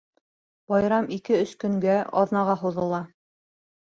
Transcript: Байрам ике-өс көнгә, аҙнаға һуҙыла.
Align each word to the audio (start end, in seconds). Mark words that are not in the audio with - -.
Байрам 0.71 1.09
ике-өс 1.17 1.51
көнгә, 1.63 1.97
аҙнаға 2.21 2.57
һуҙыла. 2.63 3.03